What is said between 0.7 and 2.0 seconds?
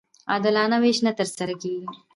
وېش نه ترسره کېږي.